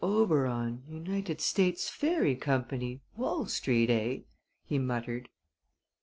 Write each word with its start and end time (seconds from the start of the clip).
Oberon, 0.03 0.81
United 0.89 1.39
States 1.41 1.87
Fairy 1.87 2.33
Company, 2.33 3.01
Wall 3.15 3.45
Street, 3.45 3.91
eh?" 3.91 4.21
he 4.65 4.79
muttered. 4.79 5.29